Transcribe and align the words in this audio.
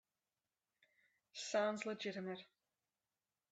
Sounds 1.33 1.85
legitimate. 1.85 2.43